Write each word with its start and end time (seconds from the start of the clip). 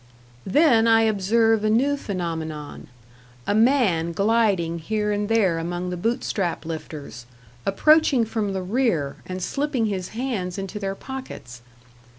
Then 0.47 0.87
I 0.87 1.01
observe 1.03 1.63
a 1.63 1.69
new 1.69 1.95
phenomenon: 1.95 2.87
a 3.45 3.53
man 3.53 4.13
gliding 4.13 4.79
here 4.79 5.11
and 5.11 5.29
there 5.29 5.59
among 5.59 5.91
the 5.91 5.95
bootstrap 5.95 6.65
lifters, 6.65 7.27
approaching 7.67 8.25
from 8.25 8.53
the 8.53 8.63
rear 8.63 9.17
and 9.27 9.43
slipping 9.43 9.85
his 9.85 10.07
hands 10.07 10.57
into 10.57 10.79
their 10.79 10.95
pockets. 10.95 11.61